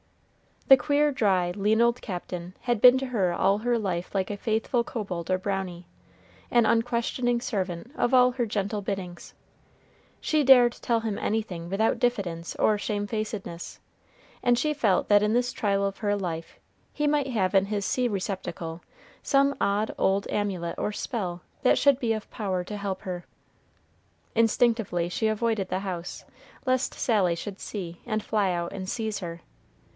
The 0.67 0.77
queer, 0.77 1.11
dry, 1.11 1.51
lean 1.51 1.79
old 1.81 2.01
Captain 2.01 2.55
had 2.61 2.81
been 2.81 2.97
to 2.99 3.07
her 3.07 3.33
all 3.33 3.59
her 3.59 3.77
life 3.77 4.15
like 4.15 4.31
a 4.31 4.37
faithful 4.37 4.83
kobold 4.83 5.29
or 5.29 5.37
brownie, 5.37 5.85
an 6.49 6.65
unquestioning 6.65 7.39
servant 7.41 7.91
of 7.95 8.13
all 8.13 8.31
her 8.31 8.45
gentle 8.47 8.81
biddings. 8.81 9.35
She 10.21 10.43
dared 10.43 10.71
tell 10.71 11.01
him 11.01 11.19
anything 11.19 11.69
without 11.69 11.99
diffidence 11.99 12.55
or 12.55 12.77
shamefacedness; 12.77 13.79
and 14.41 14.57
she 14.57 14.73
felt 14.73 15.07
that 15.09 15.21
in 15.21 15.33
this 15.33 15.51
trial 15.51 15.85
of 15.85 15.97
her 15.97 16.15
life 16.15 16.57
he 16.93 17.05
might 17.05 17.27
have 17.27 17.53
in 17.53 17.65
his 17.65 17.85
sea 17.85 18.07
receptacle 18.07 18.81
some 19.21 19.53
odd 19.61 19.93
old 19.99 20.25
amulet 20.31 20.79
or 20.79 20.93
spell 20.93 21.41
that 21.63 21.77
should 21.77 21.99
be 21.99 22.13
of 22.13 22.31
power 22.31 22.63
to 22.63 22.77
help 22.77 23.01
her. 23.01 23.25
Instinctively 24.33 25.09
she 25.09 25.27
avoided 25.27 25.67
the 25.67 25.79
house, 25.79 26.23
lest 26.65 26.95
Sally 26.95 27.35
should 27.35 27.59
see 27.59 28.01
and 28.05 28.23
fly 28.23 28.51
out 28.51 28.71
and 28.73 28.89
seize 28.89 29.19
her. 29.19 29.41